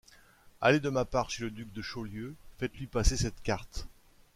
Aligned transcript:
Allez 0.61 0.79
de 0.79 0.89
ma 0.89 1.05
part 1.05 1.29
chez 1.29 1.43
le 1.43 1.51
duc 1.51 1.71
de 1.73 1.83
Chaulieu, 1.83 2.33
faites-lui 2.57 2.87
passer 2.87 3.15
cette 3.17 3.39
carte. 3.43 3.87